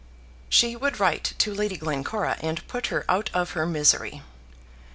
[0.49, 4.23] She would write to Lady Glencora and put her out of her misery.